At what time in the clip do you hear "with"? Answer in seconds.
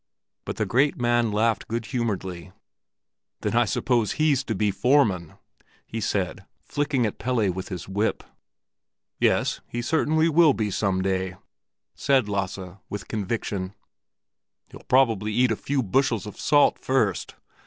7.51-7.69, 12.89-13.07